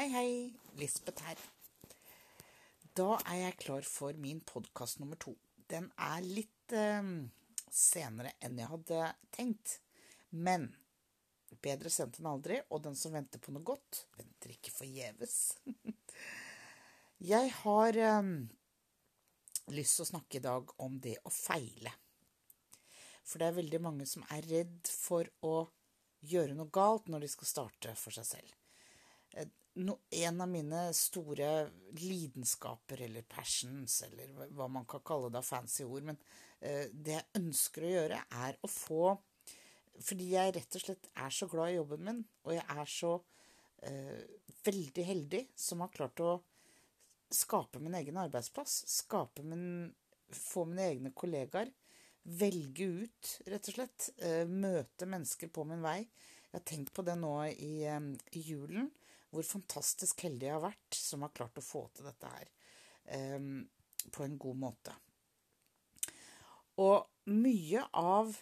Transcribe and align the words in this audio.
Hei, 0.00 0.08
hei. 0.08 0.52
Lisbeth 0.80 1.20
her. 1.28 1.40
Da 2.96 3.18
er 3.18 3.34
jeg 3.36 3.56
klar 3.60 3.84
for 3.84 4.16
min 4.16 4.38
podkast 4.48 4.96
nummer 4.96 5.18
to. 5.20 5.34
Den 5.68 5.90
er 6.00 6.22
litt 6.24 6.72
eh, 6.72 7.10
senere 7.68 8.30
enn 8.40 8.56
jeg 8.56 8.70
hadde 8.70 9.10
tenkt. 9.36 9.74
Men 10.32 10.64
bedre 11.60 11.92
sendt 11.92 12.16
enn 12.16 12.30
aldri, 12.30 12.56
og 12.72 12.80
den 12.86 12.96
som 12.96 13.12
venter 13.12 13.42
på 13.44 13.52
noe 13.52 13.60
godt, 13.60 14.06
venter 14.16 14.54
ikke 14.54 14.72
forgjeves. 14.72 15.36
jeg 17.34 17.52
har 17.58 18.00
eh, 18.06 18.32
lyst 19.76 19.98
til 19.98 20.06
å 20.06 20.10
snakke 20.14 20.40
i 20.40 20.44
dag 20.48 20.72
om 20.80 20.96
det 20.96 21.18
å 21.28 21.34
feile. 21.42 21.92
For 23.20 23.36
det 23.36 23.50
er 23.50 23.60
veldig 23.60 23.82
mange 23.90 24.08
som 24.08 24.24
er 24.32 24.48
redd 24.48 24.94
for 24.96 25.28
å 25.44 25.58
gjøre 26.24 26.56
noe 26.56 26.72
galt 26.72 27.12
når 27.12 27.26
de 27.26 27.32
skal 27.36 27.52
starte 27.52 27.96
for 28.00 28.16
seg 28.16 28.30
selv. 28.32 28.56
Eh, 29.80 30.24
en 30.24 30.40
av 30.40 30.48
mine 30.48 30.92
store 30.94 31.70
lidenskaper, 31.90 33.02
eller 33.02 33.22
passions, 33.22 34.02
eller 34.02 34.50
hva 34.54 34.68
man 34.68 34.86
kan 34.88 35.02
kalle 35.04 35.30
det 35.30 35.40
av 35.40 35.46
fancy 35.46 35.84
ord, 35.84 36.04
men 36.10 36.18
eh, 36.60 36.86
det 36.92 37.16
jeg 37.16 37.40
ønsker 37.40 37.86
å 37.86 37.92
gjøre, 37.94 38.22
er 38.46 38.60
å 38.60 38.70
få 38.70 39.18
Fordi 40.00 40.30
jeg 40.32 40.52
rett 40.56 40.76
og 40.78 40.80
slett 40.80 41.08
er 41.20 41.32
så 41.34 41.46
glad 41.50 41.70
i 41.70 41.74
jobben 41.74 42.04
min, 42.06 42.20
og 42.46 42.54
jeg 42.54 42.64
er 42.72 42.86
så 42.88 43.10
eh, 43.84 44.22
veldig 44.64 45.02
heldig 45.04 45.40
som 45.52 45.82
har 45.84 45.90
klart 45.92 46.22
å 46.24 46.30
skape 47.30 47.82
min 47.84 47.98
egen 47.98 48.16
arbeidsplass, 48.16 48.78
skape 48.88 49.44
min, 49.44 49.90
få 50.32 50.64
mine 50.70 50.86
egne 50.86 51.12
kollegaer, 51.12 51.68
velge 52.24 52.88
ut, 53.02 53.34
rett 53.52 53.68
og 53.68 53.76
slett, 53.76 54.08
eh, 54.24 54.48
møte 54.48 55.04
mennesker 55.04 55.52
på 55.52 55.66
min 55.68 55.84
vei. 55.84 55.98
Jeg 56.48 56.56
har 56.56 56.64
tenkt 56.72 56.94
på 56.96 57.04
det 57.04 57.18
nå 57.20 57.34
i, 57.50 57.84
eh, 57.84 58.00
i 58.40 58.44
julen 58.46 58.88
hvor 59.30 59.46
fantastisk 59.46 60.24
heldig 60.26 60.48
jeg 60.48 60.56
har 60.56 60.64
vært 60.64 60.98
som 60.98 61.22
har 61.24 61.34
klart 61.36 61.58
å 61.60 61.64
få 61.64 61.84
til 61.94 62.08
dette 62.08 62.30
her 62.34 62.50
um, 63.36 63.62
på 64.10 64.26
en 64.26 64.36
god 64.40 64.60
måte. 64.66 64.94
Og 66.80 67.30
mye 67.30 67.84
av 67.96 68.34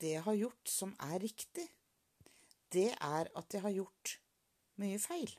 det 0.00 0.14
jeg 0.14 0.24
har 0.26 0.38
gjort 0.38 0.72
som 0.72 0.92
er 1.10 1.18
riktig, 1.22 1.66
det 2.70 2.90
er 2.94 3.30
at 3.36 3.54
jeg 3.54 3.64
har 3.64 3.74
gjort 3.74 4.16
mye 4.80 4.98
feil. 5.02 5.32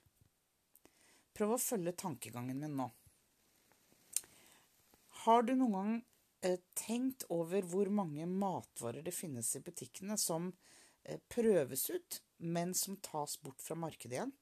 Prøv 1.34 1.56
å 1.56 1.62
følge 1.62 1.95
tankegangen 1.98 2.59
min 2.59 2.76
nå. 2.78 2.89
Har 5.23 5.45
du 5.45 5.54
noen 5.56 5.73
gang 5.78 5.94
eh, 6.45 6.59
tenkt 6.78 7.28
over 7.34 7.66
hvor 7.70 7.89
mange 7.94 8.26
matvarer 8.28 9.06
det 9.06 9.14
finnes 9.16 9.50
i 9.56 9.64
butikkene 9.64 10.17
som 10.20 10.50
eh, 11.04 11.22
prøves 11.32 11.88
ut 11.94 12.22
men 12.42 12.73
som 12.78 12.97
tas 12.97 13.38
bort 13.42 13.61
fra 13.61 13.78
markedet 13.78 14.17
igjen. 14.17 14.34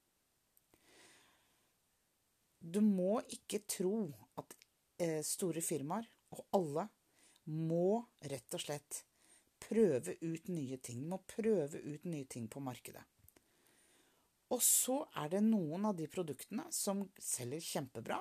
Du 2.60 2.82
må 2.84 3.20
ikke 3.32 3.62
tro 3.70 4.10
at 4.40 4.56
eh, 5.00 5.22
store 5.24 5.64
firmaer, 5.64 6.08
og 6.36 6.44
alle, 6.56 6.90
må 7.50 8.04
rett 8.30 8.54
og 8.54 8.62
slett 8.62 9.00
prøve 9.64 10.14
ut 10.22 10.50
nye 10.52 10.78
ting. 10.84 11.06
Må 11.10 11.22
prøve 11.26 11.80
ut 11.82 12.04
nye 12.06 12.28
ting 12.30 12.50
på 12.52 12.62
markedet. 12.62 13.02
Og 14.54 14.62
så 14.66 15.00
er 15.22 15.32
det 15.34 15.42
noen 15.46 15.88
av 15.90 15.98
de 15.98 16.08
produktene 16.10 16.68
som 16.74 17.04
selger 17.22 17.64
kjempebra, 17.64 18.20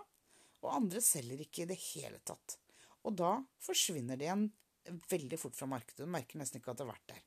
og 0.65 0.75
andre 0.75 1.03
selger 1.05 1.45
ikke 1.45 1.65
i 1.65 1.71
det 1.71 1.79
hele 1.91 2.21
tatt. 2.27 2.59
Og 3.07 3.15
da 3.17 3.37
forsvinner 3.63 4.19
de 4.19 4.27
igjen 4.27 4.49
veldig 5.09 5.39
fort 5.41 5.57
fra 5.57 5.69
markedet. 5.71 6.05
Du 6.05 6.11
merker 6.11 6.41
nesten 6.41 6.61
ikke 6.61 6.73
at 6.73 6.81
det 6.81 6.87
har 6.87 6.95
vært 6.95 7.13
der. 7.13 7.23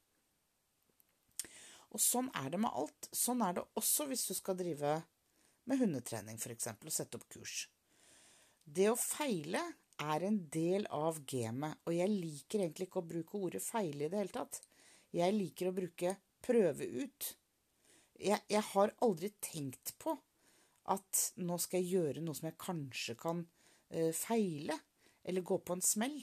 Og 1.92 2.00
sånn 2.00 2.30
er 2.40 2.50
det 2.54 2.62
med 2.64 2.72
alt. 2.72 3.10
Sånn 3.16 3.44
er 3.44 3.58
det 3.58 3.68
også 3.80 4.08
hvis 4.10 4.26
du 4.30 4.34
skal 4.38 4.58
drive 4.60 5.02
med 5.70 5.82
hundetrening 5.82 6.40
f.eks. 6.40 6.72
og 6.74 6.94
sette 6.94 7.20
opp 7.20 7.28
kurs. 7.32 7.66
Det 8.64 8.88
å 8.92 8.98
feile 9.00 9.62
er 10.02 10.26
en 10.26 10.40
del 10.54 10.88
av 10.96 11.20
gamet, 11.30 11.78
og 11.86 11.94
jeg 11.94 12.10
liker 12.10 12.64
egentlig 12.64 12.88
ikke 12.88 13.02
å 13.02 13.10
bruke 13.12 13.38
ordet 13.38 13.62
feile 13.64 14.08
i 14.08 14.10
det 14.10 14.22
hele 14.22 14.34
tatt. 14.34 14.62
Jeg 15.14 15.36
liker 15.36 15.70
å 15.70 15.76
bruke 15.76 16.16
prøve 16.42 16.88
ut. 16.88 17.32
Jeg, 18.22 18.40
jeg 18.50 18.64
har 18.72 18.94
aldri 19.06 19.32
tenkt 19.44 19.94
på 20.02 20.16
at 20.92 21.26
nå 21.42 21.58
skal 21.62 21.82
jeg 21.82 22.00
gjøre 22.00 22.24
noe 22.24 22.38
som 22.38 22.50
jeg 22.50 22.62
kanskje 22.62 23.18
kan 23.20 23.44
uh, 23.44 24.12
feile, 24.18 24.78
eller 25.22 25.46
gå 25.46 25.60
på 25.62 25.78
en 25.78 25.86
smell. 25.86 26.18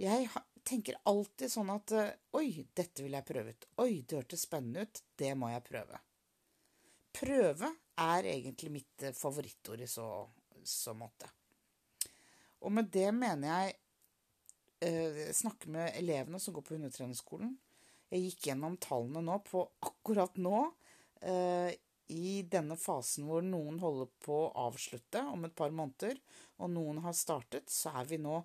Jeg 0.00 0.26
tenker 0.70 1.00
alltid 1.10 1.50
sånn 1.52 1.72
at 1.74 1.92
eh, 1.96 2.14
Oi, 2.38 2.62
dette 2.76 3.04
vil 3.04 3.16
jeg 3.18 3.26
prøve 3.26 3.54
ut. 3.54 3.68
Oi, 3.84 3.92
det 4.06 4.20
hørtes 4.20 4.46
spennende 4.46 4.86
ut. 4.86 5.02
Det 5.18 5.34
må 5.38 5.50
jeg 5.52 5.66
prøve. 5.66 6.00
Prøve 7.20 7.70
er 8.00 8.30
egentlig 8.30 8.72
mitt 8.78 9.04
eh, 9.04 9.16
favorittord 9.16 9.82
i 9.82 9.90
så, 9.90 10.06
så 10.62 10.94
måte. 10.96 11.28
Og 12.60 12.72
med 12.76 12.90
det 12.92 13.08
mener 13.16 13.48
jeg 13.50 13.76
eh, 14.86 15.28
snakke 15.36 15.70
med 15.72 15.94
elevene 15.98 16.40
som 16.40 16.54
går 16.54 16.66
på 16.66 16.76
hundetrenerskolen. 16.76 17.54
Jeg 18.10 18.26
gikk 18.26 18.50
gjennom 18.50 18.78
tallene 18.82 19.22
nå 19.24 19.38
på 19.46 19.64
akkurat 19.86 20.36
nå. 20.40 20.64
Eh, 21.20 21.70
I 22.10 22.40
denne 22.50 22.76
fasen 22.80 23.28
hvor 23.28 23.44
noen 23.46 23.78
holder 23.82 24.10
på 24.24 24.38
å 24.46 24.54
avslutte 24.68 25.22
om 25.30 25.46
et 25.46 25.54
par 25.56 25.72
måneder, 25.74 26.18
og 26.60 26.72
noen 26.74 26.98
har 27.04 27.16
startet, 27.16 27.70
så 27.70 27.94
er 28.00 28.10
vi 28.10 28.18
nå 28.20 28.42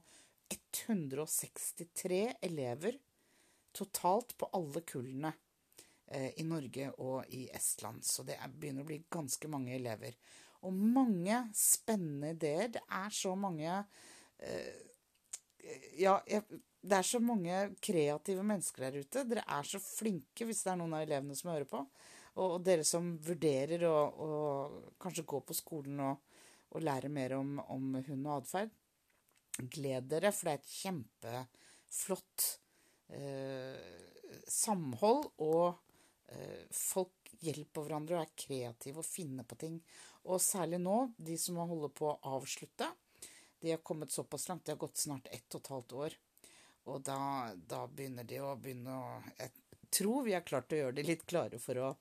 163 0.50 2.36
elever 2.42 2.98
totalt 3.76 4.38
på 4.38 4.50
alle 4.54 4.82
kullene 4.82 5.32
eh, 6.08 6.32
i 6.40 6.46
Norge 6.48 6.90
og 7.04 7.26
i 7.36 7.46
Estland. 7.54 8.06
Så 8.06 8.24
det 8.24 8.38
begynner 8.54 8.86
å 8.86 8.90
bli 8.90 9.02
ganske 9.12 9.50
mange 9.52 9.76
elever. 9.76 10.16
Og 10.66 10.74
mange 10.74 11.42
spennende 11.56 12.34
ideer. 12.36 12.72
Det 12.78 12.86
er 12.88 13.14
så 13.14 13.36
mange 13.38 13.72
eh, 14.40 14.84
Ja, 15.98 16.20
det 16.86 16.98
er 17.00 17.08
så 17.08 17.20
mange 17.24 17.72
kreative 17.82 18.44
mennesker 18.46 18.88
der 18.88 19.02
ute. 19.02 19.26
Dere 19.26 19.46
er 19.58 19.66
så 19.66 19.82
flinke, 19.82 20.46
hvis 20.46 20.62
det 20.64 20.74
er 20.74 20.80
noen 20.80 20.94
av 20.94 21.06
elevene 21.06 21.38
som 21.38 21.52
hører 21.54 21.70
på. 21.70 21.82
Og, 22.36 22.60
dere 22.62 22.84
som 22.86 23.14
vurderer 23.24 23.86
å, 23.88 23.96
kanskje 25.02 25.26
gå 25.26 25.40
på 25.48 25.56
skolen 25.56 26.02
og, 26.04 26.42
og 26.76 26.84
lære 26.84 27.10
mer 27.10 27.38
om, 27.40 27.56
om 27.72 27.96
hund 27.96 28.28
og 28.28 28.42
atferd. 28.42 28.74
Gled 29.58 30.10
dere, 30.12 30.32
for 30.36 30.48
det 30.48 30.54
er 30.54 30.62
et 30.62 30.74
kjempeflott 30.82 32.48
eh, 33.16 34.42
samhold. 34.52 35.30
Og 35.46 35.78
eh, 36.34 36.66
folk 36.76 37.32
hjelper 37.46 37.86
hverandre 37.86 38.20
og 38.20 38.26
er 38.26 38.36
kreative 38.46 39.02
og 39.02 39.08
finner 39.08 39.48
på 39.48 39.58
ting. 39.62 39.80
Og 40.26 40.42
særlig 40.42 40.82
nå, 40.82 40.98
de 41.18 41.38
som 41.40 41.62
holder 41.62 41.94
på 41.96 42.10
å 42.12 42.20
avslutte. 42.38 42.90
De 43.62 43.72
har 43.72 43.84
kommet 43.86 44.12
såpass 44.12 44.48
langt. 44.50 44.66
Det 44.66 44.76
har 44.76 44.82
gått 44.82 45.02
snart 45.02 45.30
ett 45.32 45.56
og 45.56 45.62
et 45.62 45.72
halvt 45.74 45.96
år. 46.02 46.18
Og 46.92 47.02
da, 47.06 47.20
da 47.56 47.86
begynner 47.90 48.28
de 48.28 48.42
å 48.44 48.54
begynne 48.62 48.94
å 48.94 49.08
Jeg 49.40 49.54
tror 49.96 50.26
vi 50.26 50.36
har 50.36 50.44
klart 50.46 50.74
å 50.74 50.82
gjøre 50.82 50.98
de 50.98 51.06
litt 51.08 51.24
klare 51.30 51.58
for 51.62 51.80
å, 51.82 51.94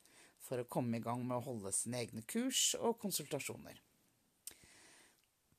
for 0.42 0.60
å 0.60 0.68
komme 0.68 0.98
i 0.98 1.04
gang 1.04 1.22
med 1.24 1.38
å 1.38 1.44
holde 1.46 1.72
sine 1.72 2.02
egne 2.02 2.24
kurs 2.28 2.72
og 2.80 2.98
konsultasjoner. 3.00 3.78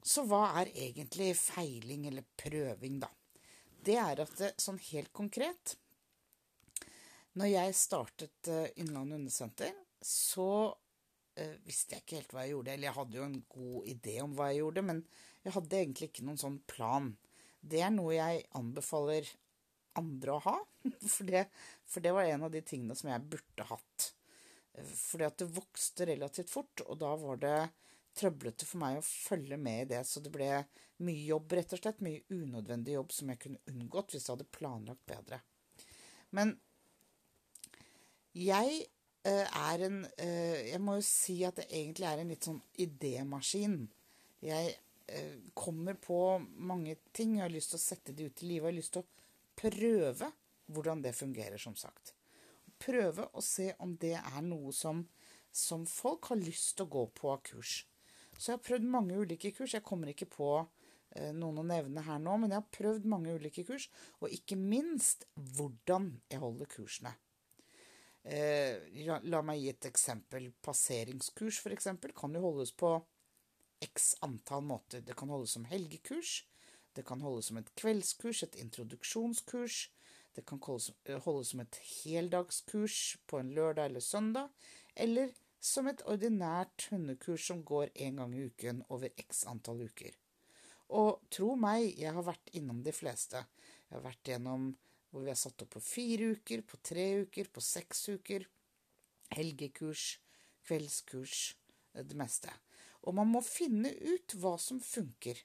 Så 0.05 0.21
hva 0.29 0.51
er 0.61 0.69
egentlig 0.69 1.31
feiling 1.39 2.05
eller 2.09 2.25
prøving, 2.37 2.99
da? 3.01 3.09
Det 3.85 3.97
er 4.01 4.21
at 4.21 4.33
det, 4.39 4.51
sånn 4.61 4.77
helt 4.91 5.11
konkret 5.13 5.75
Når 7.37 7.49
jeg 7.51 7.77
startet 7.77 8.49
uh, 8.49 8.67
Innlandet 8.81 9.19
Hundesenter, 9.19 9.73
så 10.01 10.49
uh, 10.71 11.55
visste 11.65 11.97
jeg 11.97 12.05
ikke 12.05 12.19
helt 12.19 12.35
hva 12.35 12.45
jeg 12.45 12.53
gjorde. 12.53 12.75
Eller 12.75 12.87
jeg 12.87 12.97
hadde 12.99 13.17
jo 13.19 13.25
en 13.25 13.39
god 13.55 13.89
idé 13.91 14.13
om 14.23 14.35
hva 14.37 14.51
jeg 14.51 14.61
gjorde, 14.61 14.83
men 14.87 15.01
jeg 15.43 15.55
hadde 15.57 15.79
egentlig 15.81 16.09
ikke 16.11 16.27
noen 16.29 16.41
sånn 16.41 16.59
plan. 16.69 17.09
Det 17.59 17.81
er 17.81 17.91
noe 17.93 18.13
jeg 18.15 18.45
anbefaler 18.57 19.33
andre 19.99 20.37
å 20.37 20.43
ha, 20.45 20.55
for 21.15 21.31
det, 21.31 21.47
for 21.89 22.05
det 22.05 22.13
var 22.15 22.29
en 22.29 22.45
av 22.47 22.53
de 22.53 22.61
tingene 22.65 22.95
som 22.97 23.09
jeg 23.11 23.25
burde 23.33 23.67
hatt. 23.71 24.11
Fordi 24.75 25.27
at 25.27 25.41
det 25.41 25.49
vokste 25.55 26.07
relativt 26.09 26.51
fort, 26.51 26.85
og 26.85 26.99
da 27.01 27.11
var 27.19 27.41
det 27.41 27.57
trøblete 28.15 28.67
for 28.67 28.81
meg 28.81 28.99
å 28.99 29.05
følge 29.05 29.57
med 29.59 29.85
i 29.85 29.89
det. 29.93 30.01
Så 30.07 30.23
det 30.23 30.31
ble 30.33 30.49
mye 31.05 31.25
jobb, 31.27 31.55
rett 31.57 31.75
og 31.75 31.81
slett. 31.81 32.03
Mye 32.05 32.23
unødvendig 32.31 32.95
jobb 32.95 33.13
som 33.15 33.31
jeg 33.31 33.41
kunne 33.43 33.63
unngått 33.71 34.15
hvis 34.15 34.27
jeg 34.27 34.35
hadde 34.35 34.53
planlagt 34.55 35.05
bedre. 35.09 35.41
Men 36.35 36.55
jeg 38.35 38.81
eh, 39.23 39.45
er 39.47 39.85
en 39.87 40.01
eh, 40.19 40.71
Jeg 40.71 40.81
må 40.83 40.97
jo 40.99 41.05
si 41.07 41.37
at 41.47 41.61
det 41.61 41.69
egentlig 41.69 42.09
er 42.09 42.23
en 42.23 42.33
litt 42.33 42.47
sånn 42.47 42.61
idémaskin. 42.83 43.77
Jeg 44.43 44.73
eh, 45.07 45.37
kommer 45.55 45.95
på 45.99 46.19
mange 46.57 46.97
ting. 47.15 47.37
Jeg 47.37 47.47
har 47.47 47.53
lyst 47.53 47.73
til 47.73 47.79
å 47.79 47.85
sette 47.85 48.15
det 48.15 48.29
ut 48.29 48.43
i 48.43 48.51
livet. 48.51 48.67
Jeg 48.67 48.71
har 48.73 48.79
lyst 48.81 48.95
til 48.97 49.05
å 49.05 49.11
prøve 49.55 50.31
hvordan 50.75 51.03
det 51.05 51.15
fungerer, 51.15 51.57
som 51.61 51.75
sagt. 51.79 52.15
Prøve 52.81 53.29
å 53.31 53.43
se 53.43 53.71
om 53.79 53.95
det 54.01 54.17
er 54.19 54.41
noe 54.43 54.73
som, 54.75 55.05
som 55.55 55.85
folk 55.87 56.31
har 56.31 56.41
lyst 56.41 56.75
til 56.75 56.87
å 56.87 56.93
gå 56.97 57.05
på 57.15 57.31
av 57.31 57.43
kurs. 57.45 57.83
Så 58.37 58.51
jeg 58.51 58.57
har 58.57 58.65
prøvd 58.67 58.87
mange 58.91 59.17
ulike 59.17 59.51
kurs. 59.55 59.73
Jeg 59.73 59.85
kommer 59.85 60.11
ikke 60.11 60.27
på 60.29 60.49
eh, 60.59 61.31
noen 61.35 61.61
å 61.61 61.67
nevne 61.67 62.03
her 62.05 62.19
nå, 62.21 62.37
men 62.41 62.51
jeg 62.51 62.61
har 62.61 62.73
prøvd 62.77 63.07
mange 63.11 63.35
ulike 63.35 63.65
kurs. 63.67 63.87
Og 64.21 64.33
ikke 64.35 64.57
minst 64.59 65.27
hvordan 65.55 66.11
jeg 66.31 66.43
holder 66.43 66.71
kursene. 66.71 67.15
Eh, 68.25 68.81
la, 69.05 69.41
meg 69.45 69.61
gi 69.61 69.69
et 69.71 69.87
eksempel. 69.91 70.49
Passeringskurs, 70.65 71.61
eksempel, 71.75 72.13
kan 72.17 72.33
jo 72.35 72.43
holdes 72.47 72.73
på 72.77 72.97
x 73.85 74.15
antall 74.25 74.65
måter. 74.65 75.03
Det 75.05 75.15
kan 75.17 75.29
holdes 75.29 75.55
som 75.57 75.67
helgekurs. 75.69 76.39
Det 76.95 77.03
kan 77.05 77.21
holdes 77.21 77.51
som 77.51 77.59
et 77.59 77.71
kveldskurs, 77.77 78.43
et 78.43 78.57
introduksjonskurs. 78.63 79.89
Det 80.35 80.43
kan 80.47 80.59
holdes, 80.63 80.91
holdes 81.23 81.53
som 81.53 81.61
et 81.63 81.79
heldagskurs 82.01 83.17
på 83.27 83.39
en 83.39 83.53
lørdag 83.55 83.91
eller 83.91 84.03
søndag. 84.03 84.49
Eller 84.95 85.31
som 85.65 85.89
et 85.89 86.03
ordinært 86.05 86.87
hundekurs 86.91 87.47
som 87.49 87.63
går 87.65 87.91
én 88.05 88.19
gang 88.21 88.33
i 88.35 88.45
uken 88.45 88.83
over 88.93 89.09
x 89.17 89.45
antall 89.49 89.81
uker. 89.87 90.13
Og 90.93 91.23
tro 91.33 91.55
meg, 91.57 91.87
jeg 91.97 92.13
har 92.13 92.25
vært 92.25 92.51
innom 92.57 92.83
de 92.85 92.93
fleste. 92.93 93.41
Jeg 93.87 93.97
har 93.97 94.03
vært 94.05 94.29
gjennom 94.29 94.67
hvor 95.09 95.23
vi 95.23 95.31
har 95.31 95.39
satt 95.39 95.63
opp 95.63 95.71
på 95.77 95.81
fire 95.81 96.33
uker, 96.35 96.61
på 96.67 96.77
tre 96.85 97.05
uker, 97.23 97.49
på 97.49 97.63
seks 97.63 98.03
uker. 98.13 98.45
Helgekurs, 99.33 100.19
kveldskurs, 100.67 101.55
det 101.95 102.17
meste. 102.19 102.51
Og 103.07 103.15
man 103.17 103.31
må 103.31 103.41
finne 103.45 103.93
ut 103.95 104.35
hva 104.41 104.55
som 104.61 104.81
funker. 104.83 105.39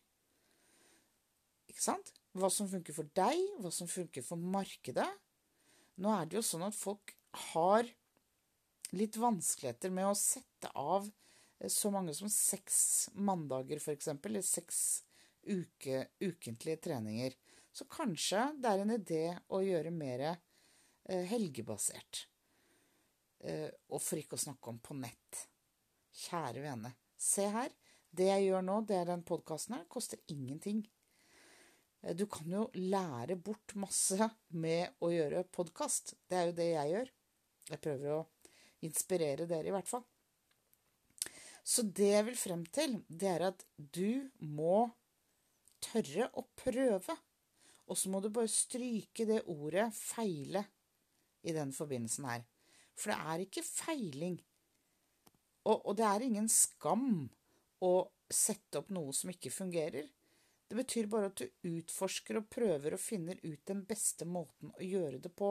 Ikke 1.70 1.84
sant? 1.84 2.12
Hva 2.37 2.50
som 2.52 2.69
funker 2.70 2.94
for 2.96 3.08
deg, 3.17 3.40
hva 3.62 3.72
som 3.72 3.88
funker 3.90 4.26
for 4.26 4.40
markedet. 4.40 5.08
Nå 6.02 6.12
er 6.12 6.28
det 6.28 6.40
jo 6.40 6.44
sånn 6.44 6.67
at 6.67 6.76
folk 6.76 7.14
har 7.52 7.88
litt 8.96 9.16
vanskeligheter 9.20 9.92
med 9.94 10.08
å 10.10 10.16
sette 10.19 10.70
av 10.78 11.06
eh, 11.58 11.70
så 11.70 11.92
mange 11.94 12.14
som 12.16 12.31
seks 12.32 13.10
mandager, 13.14 13.81
f.eks., 13.81 14.10
eller 14.12 14.44
seks 14.46 14.81
uke, 15.46 16.06
ukentlige 16.20 16.82
treninger. 16.88 17.37
Så 17.72 17.87
kanskje 17.90 18.48
det 18.58 18.70
er 18.70 18.82
en 18.82 18.94
idé 18.96 19.25
å 19.54 19.62
gjøre 19.62 19.92
mer 19.94 20.26
eh, 20.31 21.26
helgebasert. 21.31 22.26
Eh, 23.40 23.69
og 23.88 24.02
for 24.02 24.20
ikke 24.20 24.38
å 24.38 24.44
snakke 24.46 24.72
om 24.72 24.81
på 24.82 24.96
nett. 24.98 25.44
Kjære 26.26 26.64
vene, 26.64 26.94
se 27.16 27.46
her. 27.50 27.70
Det 28.10 28.26
jeg 28.26 28.48
gjør 28.48 28.64
nå, 28.66 28.81
det 28.88 28.96
er 28.98 29.12
den 29.12 29.22
podkasten 29.22 29.76
her, 29.78 29.86
koster 29.86 30.19
ingenting. 30.32 30.82
Du 32.16 32.25
kan 32.32 32.48
jo 32.48 32.64
lære 32.75 33.36
bort 33.36 33.75
masse 33.78 34.26
med 34.56 34.96
å 35.04 35.12
gjøre 35.12 35.44
podkast. 35.52 36.14
Det 36.26 36.38
er 36.38 36.48
jo 36.48 36.54
det 36.56 36.69
jeg 36.72 36.93
gjør. 36.94 37.10
Jeg 37.70 37.82
prøver 37.84 38.14
å 38.16 38.20
inspirere 38.87 39.47
dere, 39.49 39.69
i 39.69 39.75
hvert 39.75 39.91
fall. 39.91 40.05
Så 41.62 41.85
det 41.85 42.12
jeg 42.15 42.27
vil 42.27 42.38
frem 42.38 42.62
til, 42.73 42.97
det 43.09 43.29
er 43.31 43.47
at 43.50 43.65
du 43.77 44.31
må 44.41 44.88
tørre 45.85 46.31
å 46.38 46.44
prøve. 46.59 47.17
Og 47.91 47.99
så 47.99 48.11
må 48.12 48.21
du 48.23 48.31
bare 48.32 48.50
stryke 48.50 49.27
det 49.27 49.43
ordet 49.50 49.91
'feile' 49.94 50.65
i 51.43 51.53
den 51.53 51.73
forbindelsen 51.73 52.29
her. 52.29 52.47
For 52.94 53.12
det 53.12 53.19
er 53.32 53.44
ikke 53.44 53.65
feiling. 53.65 54.38
Og, 55.65 55.77
og, 55.87 55.97
det 55.97 56.06
er 56.06 56.25
ingen 56.25 56.49
skam 56.49 57.29
å 57.85 57.93
sette 58.31 58.81
opp 58.81 58.91
noe 58.94 59.12
som 59.17 59.32
ikke 59.32 59.53
fungerer. 59.53 60.09
Det 60.71 60.77
betyr 60.79 61.09
bare 61.11 61.31
at 61.32 61.41
du 61.41 61.71
utforsker 61.77 62.38
og 62.38 62.49
prøver 62.53 62.94
og 62.94 63.03
finner 63.03 63.41
ut 63.43 63.62
den 63.67 63.82
beste 63.88 64.29
måten 64.29 64.71
å 64.71 64.85
gjøre 64.85 65.19
det 65.19 65.32
på. 65.37 65.50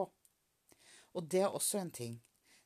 Og 1.18 1.30
det 1.30 1.44
er 1.44 1.54
også 1.54 1.82
en 1.82 1.92
ting. 1.92 2.20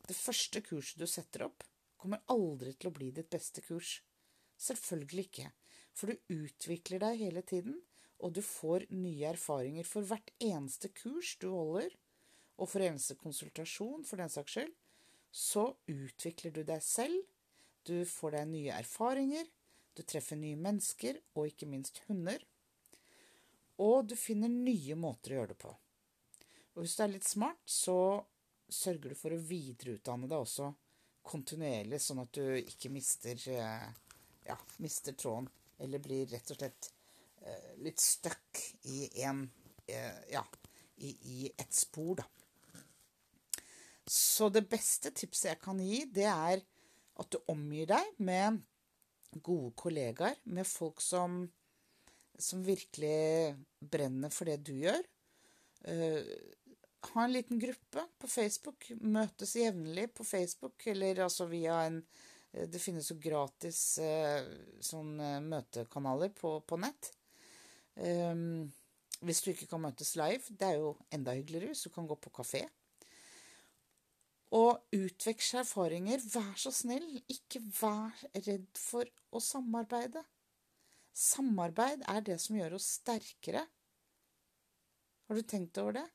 Det 0.07 0.15
første 0.17 0.59
kurset 0.65 0.99
du 0.99 1.07
setter 1.07 1.45
opp, 1.47 1.63
kommer 1.95 2.23
aldri 2.33 2.73
til 2.75 2.89
å 2.89 2.95
bli 2.95 3.09
ditt 3.15 3.29
beste 3.31 3.63
kurs. 3.63 4.01
Selvfølgelig 4.59 5.27
ikke. 5.29 5.51
For 5.95 6.11
du 6.11 6.33
utvikler 6.43 6.99
deg 7.03 7.21
hele 7.21 7.43
tiden, 7.47 7.77
og 8.23 8.33
du 8.35 8.41
får 8.43 8.87
nye 8.91 9.31
erfaringer 9.33 9.87
for 9.87 10.07
hvert 10.07 10.31
eneste 10.43 10.91
kurs 10.95 11.35
du 11.39 11.49
holder, 11.51 11.93
og 12.59 12.69
for 12.69 12.83
eneste 12.85 13.15
konsultasjon, 13.19 14.03
for 14.07 14.21
den 14.21 14.31
saks 14.31 14.57
skyld, 14.57 14.73
så 15.33 15.65
utvikler 15.89 16.53
du 16.53 16.61
deg 16.67 16.83
selv, 16.85 17.23
du 17.83 18.03
får 18.07 18.37
deg 18.37 18.51
nye 18.51 18.75
erfaringer, 18.77 19.47
du 19.93 20.03
treffer 20.07 20.39
nye 20.39 20.59
mennesker, 20.59 21.19
og 21.35 21.49
ikke 21.49 21.69
minst 21.69 22.03
hunder, 22.07 22.43
og 23.81 24.09
du 24.09 24.15
finner 24.19 24.51
nye 24.51 24.95
måter 24.99 25.33
å 25.33 25.39
gjøre 25.39 25.53
det 25.53 25.59
på. 25.63 25.73
Og 26.73 26.83
hvis 26.83 26.95
du 26.97 27.03
er 27.05 27.11
litt 27.15 27.27
smart, 27.27 27.61
så 27.65 27.97
sørger 28.73 29.13
du 29.13 29.19
for 29.19 29.35
å 29.35 29.43
videreutdanne 29.43 30.27
deg 30.29 30.39
også 30.41 30.71
kontinuerlig, 31.23 32.01
sånn 32.03 32.23
at 32.25 32.33
du 32.35 32.57
ikke 32.59 32.91
mister, 32.91 33.39
eh, 33.53 33.87
ja, 34.49 34.57
mister 34.83 35.15
tråden, 35.15 35.47
eller 35.79 36.03
blir 36.03 36.27
rett 36.33 36.51
og 36.51 36.59
slett 36.59 36.91
Eh, 37.43 37.77
litt 37.83 37.99
stuck 37.99 38.59
i 38.81 39.09
en 39.23 39.49
eh, 39.85 40.19
Ja, 40.31 40.43
i, 40.95 41.09
i 41.21 41.51
et 41.57 41.73
spor, 41.75 42.21
da. 42.21 42.27
Så 44.07 44.47
det 44.51 44.65
beste 44.71 45.11
tipset 45.15 45.49
jeg 45.49 45.59
kan 45.63 45.79
gi, 45.83 46.03
det 46.11 46.27
er 46.29 46.61
at 47.19 47.31
du 47.31 47.39
omgir 47.51 47.89
deg 47.91 48.21
med 48.23 48.61
gode 49.43 49.73
kollegaer, 49.79 50.37
med 50.43 50.67
folk 50.67 51.01
som, 51.03 51.41
som 52.39 52.63
virkelig 52.63 53.55
brenner 53.79 54.31
for 54.31 54.47
det 54.47 54.59
du 54.67 54.73
gjør. 54.77 55.01
Uh, 55.87 56.19
ha 57.13 57.23
en 57.25 57.33
liten 57.33 57.59
gruppe 57.59 58.05
på 58.19 58.27
Facebook. 58.27 58.87
Møtes 59.01 59.55
jevnlig 59.59 60.07
på 60.15 60.25
Facebook, 60.27 60.87
eller 60.87 61.25
altså 61.27 61.49
via 61.51 61.83
en 61.87 62.03
Det 62.53 62.77
finnes 62.77 63.07
jo 63.09 63.15
gratis 63.17 63.97
uh, 63.97 64.43
sånn 64.77 65.15
uh, 65.17 65.39
møtekanaler 65.41 66.29
på, 66.37 66.59
på 66.69 66.77
nett. 66.77 67.07
Um, 67.97 68.67
hvis 69.25 69.41
du 69.41 69.51
ikke 69.53 69.67
kan 69.71 69.81
møtes 69.83 70.15
live. 70.19 70.53
Det 70.53 70.67
er 70.67 70.79
jo 70.81 70.93
enda 71.13 71.33
hyggeligere 71.33 71.71
hvis 71.71 71.85
du 71.87 71.93
kan 71.95 72.07
gå 72.09 72.17
på 72.19 72.33
kafé. 72.35 72.61
Og 74.53 74.83
utveksle 74.93 75.63
erfaringer. 75.63 76.21
Vær 76.33 76.53
så 76.61 76.69
snill, 76.75 77.07
ikke 77.31 77.63
vær 77.79 78.25
redd 78.45 78.69
for 78.77 79.09
å 79.33 79.41
samarbeide. 79.41 80.21
Samarbeid 81.13 82.05
er 82.09 82.21
det 82.25 82.39
som 82.41 82.57
gjør 82.57 82.77
oss 82.77 82.91
sterkere. 82.99 83.65
Har 85.29 85.39
du 85.39 85.45
tenkt 85.47 85.77
over 85.81 85.97
det? 86.01 86.07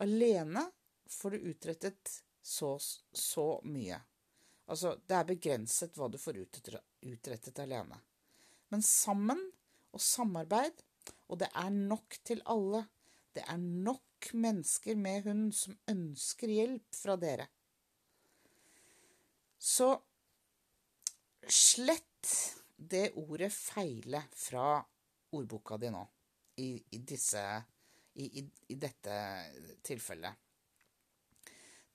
Alene 0.00 0.64
får 1.10 1.30
du 1.30 1.50
utrettet 1.52 2.22
så, 2.42 2.78
så 3.12 3.60
mye. 3.64 3.98
Altså, 4.66 4.94
det 5.06 5.18
er 5.18 5.28
begrenset 5.28 5.98
hva 5.98 6.08
du 6.08 6.16
får 6.18 6.38
utrettet, 6.40 7.58
alene. 7.60 7.98
Men 8.72 8.82
sammen 8.86 9.42
og 9.92 10.00
samarbeid 10.00 10.80
og 11.32 11.40
det 11.40 11.48
er 11.56 11.70
nok 11.72 12.18
til 12.24 12.42
alle. 12.52 12.84
Det 13.32 13.44
er 13.48 13.56
nok 13.58 14.28
mennesker 14.36 14.98
med 15.00 15.24
hund 15.26 15.46
som 15.56 15.76
ønsker 15.88 16.52
hjelp 16.52 16.96
fra 16.96 17.16
dere. 17.16 17.46
Så 19.58 19.94
slett 21.48 22.32
det 22.76 23.12
ordet 23.16 23.52
'feile' 23.52 24.24
fra 24.34 24.82
ordboka 25.32 25.78
di 25.78 25.90
nå, 25.90 26.02
i, 26.56 26.82
i, 26.90 26.98
disse, 26.98 27.40
i, 28.14 28.44
i 28.68 28.76
dette 28.76 29.14
tilfellet. 29.86 30.34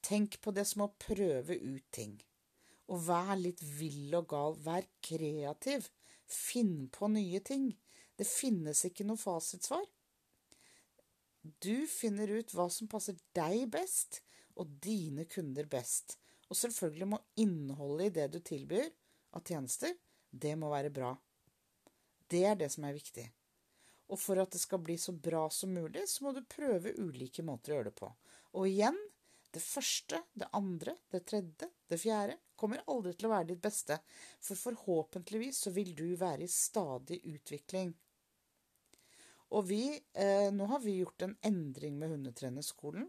Tenk 0.08 0.40
på 0.42 0.54
det 0.56 0.64
som 0.70 0.86
å 0.86 0.94
prøve 1.02 1.58
ut 1.58 1.86
ting. 1.92 2.16
Og 2.88 3.02
vær 3.10 3.34
litt 3.40 3.62
vill 3.62 4.14
og 4.16 4.30
gal. 4.32 4.56
Vær 4.64 4.88
kreativ. 5.04 5.90
Finn 6.28 6.88
på 6.94 7.10
nye 7.12 7.42
ting. 7.44 7.74
Det 8.18 8.28
finnes 8.28 8.86
ikke 8.88 9.06
noe 9.08 9.20
fasitsvar. 9.20 9.84
Du 11.64 11.88
finner 11.88 12.32
ut 12.40 12.54
hva 12.56 12.68
som 12.74 12.90
passer 12.92 13.20
deg 13.36 13.68
best 13.72 14.22
og 14.58 14.72
dine 14.84 15.28
kunder 15.30 15.68
best. 15.70 16.18
Og 16.48 16.58
selvfølgelig 16.58 17.10
må 17.12 17.20
innholdet 17.40 18.10
i 18.10 18.16
det 18.20 18.28
du 18.34 18.40
tilbyr 18.44 18.90
av 19.36 19.44
tjenester, 19.48 19.94
det 20.32 20.56
må 20.60 20.72
være 20.72 20.92
bra. 20.94 21.14
Det 22.28 22.44
er 22.48 22.56
det 22.60 22.72
som 22.74 22.88
er 22.88 22.96
viktig. 22.96 23.28
Og 24.08 24.20
for 24.22 24.40
at 24.40 24.54
det 24.56 24.62
skal 24.62 24.80
bli 24.84 24.96
så 25.02 25.12
bra 25.12 25.50
som 25.52 25.74
mulig, 25.76 26.06
så 26.08 26.24
må 26.24 26.32
du 26.36 26.44
prøve 26.48 26.96
ulike 26.96 27.44
måter 27.44 27.74
å 27.74 27.78
gjøre 27.78 27.90
det 27.90 27.98
på. 28.00 28.12
Og 28.56 28.70
igjen, 28.70 28.98
det 29.52 29.64
første, 29.64 30.22
det 30.34 30.48
andre, 30.56 30.96
det 31.12 31.26
tredje, 31.28 31.70
det 31.90 32.00
fjerde 32.00 32.38
kommer 32.58 32.82
aldri 32.90 33.14
til 33.14 33.28
å 33.30 33.34
være 33.36 33.52
ditt 33.52 33.62
beste, 33.62 34.00
for 34.42 34.60
forhåpentligvis 34.60 35.64
så 35.66 35.74
vil 35.76 35.94
du 35.96 36.08
være 36.18 36.46
i 36.46 36.52
stadig 36.52 37.20
utvikling. 37.30 37.94
Og 39.56 39.64
vi 39.70 39.84
eh, 39.96 40.50
Nå 40.52 40.66
har 40.74 40.82
vi 40.84 40.98
gjort 40.98 41.24
en 41.24 41.38
endring 41.46 42.00
med 42.00 42.12
hundetrenerskolen. 42.16 43.08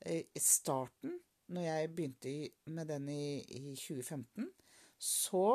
Eh, 0.00 0.26
I 0.34 0.42
starten, 0.42 1.14
når 1.46 1.68
jeg 1.68 1.92
begynte 1.94 2.28
i, 2.32 2.50
med 2.74 2.90
den 2.92 3.08
i, 3.08 3.40
i 3.40 3.72
2015, 3.72 4.50
så 4.98 5.46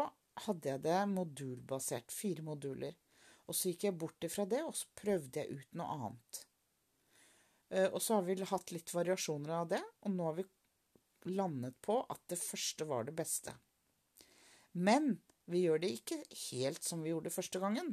hadde 0.47 0.71
jeg 0.71 0.83
det 0.87 0.99
modulbasert. 1.11 2.13
Fire 2.15 2.45
moduler. 2.45 2.95
Og 3.51 3.57
så 3.57 3.73
gikk 3.73 3.89
jeg 3.89 3.99
bort 3.99 4.23
ifra 4.23 4.45
det, 4.47 4.61
og 4.63 4.75
så 4.79 4.87
prøvde 4.95 5.41
jeg 5.41 5.59
ut 5.59 5.73
noe 5.75 5.95
annet. 5.97 6.41
Eh, 7.71 7.89
og 7.89 7.99
så 8.03 8.17
har 8.17 8.27
vi 8.27 8.37
hatt 8.47 8.71
litt 8.71 8.93
variasjoner 8.95 9.51
av 9.57 9.65
det, 9.73 9.81
og 10.07 10.15
nå 10.15 10.29
har 10.29 10.37
vi 10.39 10.47
landet 11.35 11.75
på 11.83 11.99
at 12.09 12.21
det 12.31 12.39
første 12.39 12.87
var 12.87 13.05
det 13.07 13.15
beste. 13.17 13.53
Men 14.71 15.17
vi 15.51 15.65
gjør 15.65 15.83
det 15.83 15.91
ikke 15.97 16.21
helt 16.47 16.87
som 16.87 17.03
vi 17.03 17.11
gjorde 17.11 17.33
første 17.33 17.59
gangen. 17.59 17.91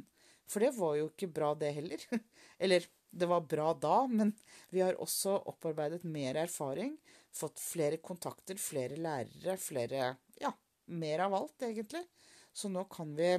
For 0.49 0.63
det 0.63 0.71
var 0.79 0.95
jo 0.97 1.09
ikke 1.11 1.29
bra, 1.29 1.51
det 1.59 1.73
heller. 1.75 2.05
Eller 2.63 2.87
det 3.11 3.27
var 3.29 3.45
bra 3.49 3.73
da, 3.73 3.99
men 4.07 4.31
vi 4.73 4.81
har 4.85 4.97
også 5.01 5.35
opparbeidet 5.49 6.05
mer 6.07 6.39
erfaring, 6.45 6.95
fått 7.33 7.61
flere 7.61 7.99
kontakter, 8.01 8.57
flere 8.61 8.97
lærere, 8.97 9.57
flere 9.59 10.15
Ja, 10.39 10.53
mer 10.87 11.25
av 11.27 11.35
alt, 11.35 11.67
egentlig. 11.67 12.05
Så 12.53 12.71
nå 12.71 12.85
kan 12.89 13.11
vi 13.17 13.33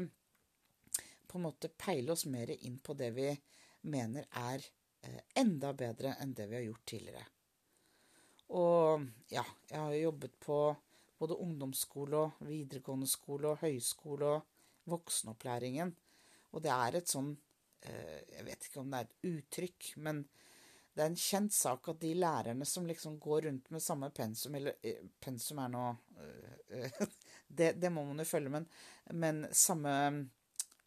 på 1.30 1.38
en 1.38 1.46
måte 1.46 1.70
peile 1.70 2.12
oss 2.12 2.26
mer 2.26 2.50
inn 2.50 2.80
på 2.82 2.94
det 2.98 3.10
vi 3.14 3.28
mener 3.86 4.26
er 4.30 4.64
eh, 5.06 5.20
enda 5.38 5.70
bedre 5.78 6.16
enn 6.18 6.34
det 6.34 6.48
vi 6.50 6.58
har 6.58 6.64
gjort 6.66 6.86
tidligere. 6.90 7.26
Og 8.58 9.04
ja, 9.30 9.44
jeg 9.70 9.78
har 9.78 9.92
jo 9.94 10.06
jobbet 10.08 10.34
på 10.42 10.56
både 11.20 11.36
ungdomsskole 11.44 12.24
og 12.24 12.40
videregående 12.48 13.06
skole 13.06 13.52
og 13.52 13.62
høyskole 13.62 14.32
og 14.34 14.90
voksenopplæringen. 14.90 15.92
Og 16.50 16.64
det 16.64 16.72
er 16.74 16.98
et 16.98 17.12
sånn 17.12 17.30
eh, 17.86 18.26
Jeg 18.34 18.46
vet 18.48 18.66
ikke 18.66 18.82
om 18.82 18.90
det 18.90 18.98
er 18.98 19.06
et 19.06 19.30
uttrykk, 19.30 19.90
men 20.02 20.24
det 20.90 21.04
er 21.04 21.12
en 21.12 21.20
kjent 21.28 21.54
sak 21.54 21.92
at 21.92 22.00
de 22.02 22.10
lærerne 22.18 22.66
som 22.66 22.88
liksom 22.90 23.20
går 23.22 23.46
rundt 23.46 23.70
med 23.70 23.84
samme 23.84 24.10
pensum 24.10 24.56
Eller 24.58 24.82
eh, 24.82 25.04
pensum 25.22 25.62
er 25.62 25.70
nå 25.70 25.84
det, 27.46 27.72
det, 27.78 27.90
må 27.90 28.02
man 28.06 28.18
jo 28.22 28.26
følge, 28.26 28.50
men, 28.50 28.66
men 29.14 29.44
samme 29.54 29.92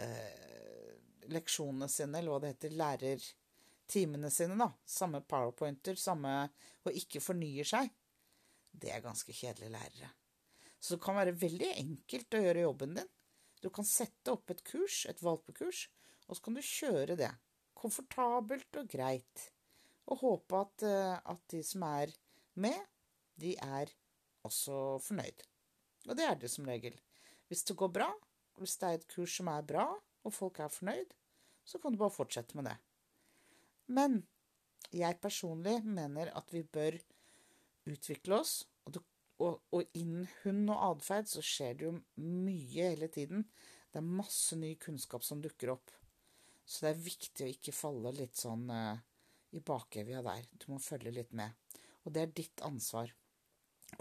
eh, 0.02 0.94
leksjonene 1.34 1.90
sine, 1.92 2.20
eller 2.20 2.34
hva 2.34 2.42
det 2.44 2.54
heter, 2.54 2.76
lærertimene 2.80 4.32
sine, 4.34 4.58
da. 4.60 4.70
Samme 4.86 5.24
powerpointer, 5.28 6.00
samme 6.00 6.34
Og 6.84 6.98
ikke 7.00 7.22
fornyer 7.24 7.68
seg. 7.68 7.92
Det 8.74 8.92
er 8.92 9.04
ganske 9.04 9.32
kjedelige 9.32 9.72
lærere. 9.72 10.10
Så 10.84 10.98
det 10.98 11.04
kan 11.06 11.16
være 11.16 11.36
veldig 11.40 11.70
enkelt 11.80 12.36
å 12.36 12.42
gjøre 12.44 12.66
jobben 12.66 12.98
din. 12.98 13.12
Du 13.64 13.70
kan 13.72 13.88
sette 13.88 14.34
opp 14.34 14.52
et 14.52 14.64
kurs, 14.68 15.06
et 15.08 15.22
valpekurs, 15.24 15.86
og 16.28 16.36
så 16.36 16.44
kan 16.44 16.58
du 16.58 16.64
kjøre 16.66 17.16
det. 17.20 17.30
Komfortabelt 17.80 18.82
og 18.82 18.90
greit. 18.92 19.46
Og 20.12 20.20
håpe 20.20 20.60
at, 20.60 20.84
eh, 20.84 21.16
at 21.16 21.46
de 21.54 21.62
som 21.64 21.86
er 21.88 22.12
med, 22.60 22.76
de 23.40 23.56
er 23.56 23.94
også 24.44 25.00
fornøyd. 25.06 25.46
Og 26.10 26.18
det 26.20 26.28
er 26.28 26.36
det 26.42 26.52
som 26.52 26.68
regel. 26.68 26.98
Hvis 27.48 27.64
det 27.70 27.78
går 27.80 27.94
bra, 27.96 28.10
hvis 28.62 28.78
det 28.82 28.90
er 28.90 29.00
et 29.00 29.10
kurs 29.12 29.38
som 29.40 29.50
er 29.52 29.66
bra, 29.68 29.88
og 30.24 30.34
folk 30.36 30.60
er 30.64 30.72
fornøyd, 30.72 31.16
så 31.66 31.80
kan 31.80 31.94
du 31.94 32.00
bare 32.02 32.14
fortsette 32.14 32.58
med 32.58 32.68
det. 32.70 32.76
Men 33.88 34.22
jeg 34.94 35.20
personlig 35.24 35.80
mener 35.86 36.32
at 36.38 36.54
vi 36.54 36.64
bør 36.64 37.00
utvikle 37.90 38.40
oss, 38.40 38.62
og, 38.86 39.00
og, 39.44 39.60
og 39.74 39.98
innen 39.98 40.28
hund 40.44 40.70
og 40.72 40.84
atferd 40.92 41.30
så 41.32 41.44
skjer 41.44 41.80
det 41.80 41.88
jo 41.88 41.96
mye 42.20 42.92
hele 42.94 43.10
tiden. 43.12 43.48
Det 43.92 44.02
er 44.02 44.16
masse 44.22 44.58
ny 44.60 44.74
kunnskap 44.82 45.26
som 45.26 45.42
dukker 45.44 45.74
opp. 45.76 45.92
Så 46.66 46.86
det 46.86 46.94
er 46.94 47.08
viktig 47.08 47.46
å 47.46 47.52
ikke 47.52 47.76
falle 47.76 48.14
litt 48.16 48.40
sånn 48.40 48.70
uh, 48.72 48.96
i 49.54 49.62
bakevja 49.64 50.24
der. 50.26 50.48
Du 50.58 50.70
må 50.72 50.80
følge 50.82 51.12
litt 51.14 51.34
med. 51.36 51.52
Og 52.04 52.16
det 52.16 52.24
er 52.24 52.36
ditt 52.36 52.64
ansvar 52.66 53.12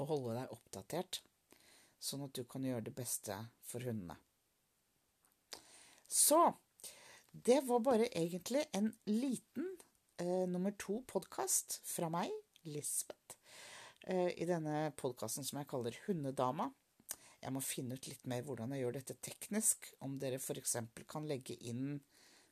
å 0.00 0.06
holde 0.08 0.36
deg 0.38 0.54
oppdatert, 0.54 1.20
sånn 2.02 2.24
at 2.26 2.34
du 2.36 2.44
kan 2.48 2.64
gjøre 2.66 2.86
det 2.88 2.94
beste 2.96 3.36
for 3.66 3.84
hundene. 3.84 4.16
Så 6.12 6.42
det 7.32 7.62
var 7.64 7.80
bare 7.80 8.10
egentlig 8.12 8.66
en 8.76 8.92
liten 9.08 9.78
eh, 10.20 10.44
nummer 10.48 10.74
to-podkast 10.76 11.78
fra 11.88 12.10
meg, 12.12 12.28
Lisbeth, 12.68 13.38
eh, 14.04 14.28
i 14.36 14.44
denne 14.48 14.90
podkasten 15.00 15.46
som 15.48 15.62
jeg 15.62 15.70
kaller 15.70 15.96
Hundedama. 16.04 16.68
Jeg 17.40 17.56
må 17.56 17.64
finne 17.64 17.96
ut 17.96 18.10
litt 18.10 18.28
mer 18.28 18.44
hvordan 18.44 18.76
jeg 18.76 18.84
gjør 18.84 18.98
dette 18.98 19.16
teknisk. 19.24 19.88
Om 20.04 20.20
dere 20.20 20.36
f.eks. 20.36 20.76
kan 21.08 21.24
legge 21.26 21.56
inn 21.64 21.96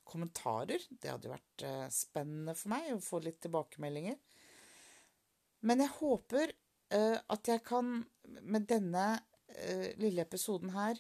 kommentarer. 0.09 0.83
Det 0.91 1.13
hadde 1.13 1.31
vært 1.37 1.69
eh, 1.69 1.87
spennende 1.93 2.57
for 2.57 2.73
meg 2.73 2.91
å 2.97 3.05
få 3.05 3.21
litt 3.23 3.43
tilbakemeldinger. 3.45 4.17
Men 5.69 5.85
jeg 5.85 5.99
håper 6.01 6.49
eh, 6.97 7.19
at 7.21 7.53
jeg 7.53 7.63
kan, 7.69 7.99
med 8.41 8.67
denne 8.73 9.07
eh, 9.53 9.91
lille 10.01 10.25
episoden 10.25 10.73
her, 10.73 10.97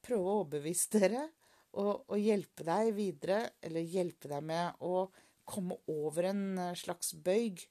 prøve 0.00 0.24
å 0.24 0.38
overbevise 0.40 0.96
dere 0.96 1.28
og, 1.76 2.06
og, 2.08 2.16
hjelpe 2.18 2.64
deg 2.66 2.92
videre, 2.96 3.40
eller 3.64 3.84
hjelpe 3.84 4.30
deg 4.32 4.44
med 4.48 4.80
å 4.84 5.06
komme 5.46 5.76
over 5.92 6.30
en 6.30 6.44
eh, 6.58 6.76
slags 6.78 7.12
bøyg, 7.22 7.62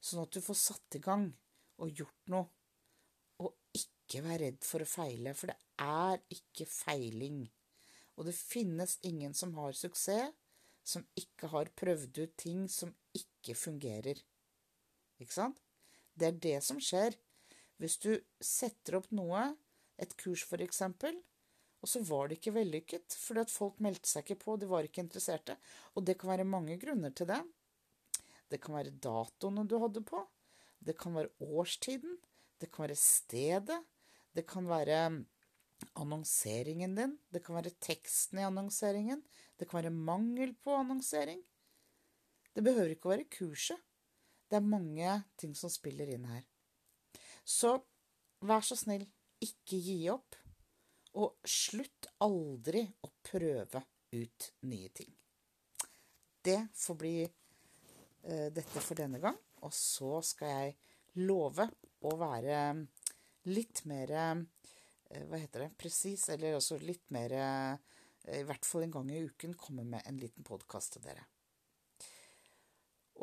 sånn 0.00 0.22
at 0.22 0.36
du 0.36 0.40
får 0.44 0.58
satt 0.60 0.98
i 0.98 1.02
gang 1.02 1.26
og 1.82 2.00
gjort 2.00 2.32
noe. 2.32 2.46
Og 3.42 3.52
ikke 3.76 4.22
vær 4.24 4.40
redd 4.44 4.62
for 4.64 4.84
å 4.84 4.88
feile, 4.88 5.34
for 5.36 5.50
det 5.50 5.58
er 5.82 6.22
ikke 6.32 6.68
feiling. 6.70 7.42
Og 8.16 8.28
det 8.30 8.36
finnes 8.38 8.96
ingen 9.04 9.34
som 9.36 9.52
har 9.58 9.76
suksess, 9.76 10.32
som 10.86 11.02
ikke 11.18 11.50
har 11.50 11.72
prøvd 11.74 12.20
ut 12.22 12.34
ting 12.38 12.66
som 12.70 12.92
ikke 13.16 13.56
fungerer. 13.58 14.20
Ikke 15.18 15.34
sant? 15.34 15.58
Det 16.14 16.28
er 16.30 16.38
det 16.44 16.58
som 16.64 16.78
skjer. 16.80 17.16
Hvis 17.82 17.98
du 18.00 18.12
setter 18.38 19.00
opp 19.00 19.10
noe, 19.10 19.48
et 19.98 20.14
kurs 20.20 20.44
for 20.46 20.62
eksempel, 20.62 21.18
og 21.82 21.90
så 21.90 22.00
var 22.08 22.28
det 22.28 22.38
ikke 22.38 22.54
vellykket, 22.56 23.14
fordi 23.20 23.42
at 23.44 23.52
folk 23.52 23.80
meldte 23.84 24.08
seg 24.10 24.24
ikke 24.24 24.40
på, 24.44 24.56
de 24.58 24.68
var 24.70 24.86
ikke 24.86 25.04
interesserte. 25.04 25.58
Og 25.94 26.06
det 26.08 26.16
kan 26.18 26.32
være 26.32 26.48
mange 26.48 26.78
grunner 26.82 27.12
til 27.14 27.28
det. 27.30 27.42
Det 28.50 28.60
kan 28.62 28.78
være 28.78 28.94
datoene 29.02 29.66
du 29.68 29.76
hadde 29.82 30.02
på. 30.06 30.22
Det 30.78 30.96
kan 30.98 31.16
være 31.16 31.32
årstiden. 31.42 32.16
Det 32.60 32.70
kan 32.72 32.86
være 32.86 32.98
stedet. 32.98 33.80
Det 34.34 34.46
kan 34.48 34.68
være 34.70 35.00
annonseringen 36.00 36.94
din. 36.96 37.18
Det 37.32 37.42
kan 37.44 37.58
være 37.58 37.74
teksten 37.80 38.40
i 38.40 38.46
annonseringen. 38.46 39.22
Det 39.58 39.68
kan 39.68 39.82
være 39.82 39.92
mangel 39.92 40.54
på 40.54 40.74
annonsering. 40.76 41.42
Det 42.54 42.64
behøver 42.64 42.94
ikke 42.94 43.10
å 43.10 43.14
være 43.14 43.28
kurset. 43.28 43.80
Det 44.48 44.56
er 44.58 44.64
mange 44.64 45.10
ting 45.36 45.52
som 45.58 45.72
spiller 45.72 46.08
inn 46.14 46.26
her. 46.30 46.44
Så 47.44 47.76
vær 48.46 48.62
så 48.64 48.78
snill, 48.78 49.04
ikke 49.42 49.78
gi 49.82 49.98
opp. 50.12 50.38
Og 51.16 51.48
slutt 51.48 52.10
aldri 52.24 52.82
å 53.04 53.10
prøve 53.24 53.82
ut 54.12 54.48
nye 54.68 54.90
ting. 54.94 55.12
Det 56.46 56.58
får 56.76 56.98
bli 57.00 57.14
uh, 57.24 58.48
dette 58.54 58.82
for 58.82 58.98
denne 58.98 59.20
gang. 59.22 59.38
Og 59.64 59.72
så 59.74 60.20
skal 60.24 60.52
jeg 60.52 60.76
love 61.24 61.66
å 62.06 62.12
være 62.20 62.60
litt 63.50 63.86
mer 63.88 64.12
uh, 64.12 64.42
Hva 65.30 65.40
heter 65.40 65.66
det? 65.66 65.70
Presis. 65.80 66.28
Eller 66.34 66.58
også 66.58 66.78
litt 66.82 67.08
mer 67.14 67.32
uh, 67.32 67.96
I 68.36 68.44
hvert 68.46 68.68
fall 68.68 68.86
en 68.86 68.94
gang 68.98 69.10
i 69.10 69.24
uken 69.24 69.56
komme 69.58 69.86
med 69.88 70.04
en 70.06 70.20
liten 70.20 70.46
podkast 70.46 70.96
til 70.96 71.08
dere. 71.08 71.24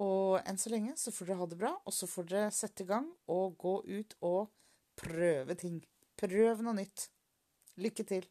Og 0.01 0.39
enn 0.41 0.57
så 0.57 0.71
lenge 0.73 0.95
så 0.97 1.13
får 1.13 1.29
dere 1.29 1.39
ha 1.43 1.47
det 1.49 1.57
bra, 1.59 1.73
og 1.85 1.93
så 1.93 2.09
får 2.09 2.29
dere 2.31 2.53
sette 2.55 2.81
i 2.81 2.89
gang 2.89 3.05
og 3.29 3.57
gå 3.61 3.75
ut 3.85 4.15
og 4.25 4.49
prøve 4.97 5.55
ting. 5.59 5.83
Prøv 6.17 6.63
noe 6.65 6.77
nytt. 6.79 7.11
Lykke 7.77 8.03
til! 8.03 8.25